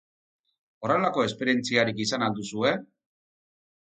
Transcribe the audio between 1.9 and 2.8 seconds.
izan al duzue?